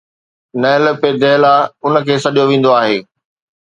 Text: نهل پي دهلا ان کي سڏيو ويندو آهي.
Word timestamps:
نهل 0.61 0.85
پي 1.01 1.09
دهلا 1.21 1.55
ان 1.85 1.93
کي 2.05 2.15
سڏيو 2.23 2.43
ويندو 2.49 2.71
آهي. 2.81 2.97